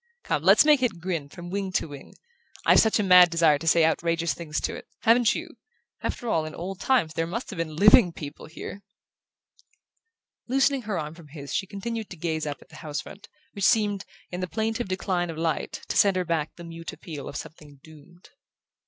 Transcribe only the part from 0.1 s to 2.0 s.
Come, let's make it grin from wing to